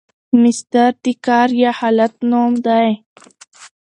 [0.41, 2.89] مصدر د کار یا حالت نوم دئ.